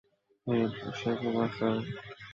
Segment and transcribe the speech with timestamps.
[0.97, 1.75] সে বোবা, স্যার।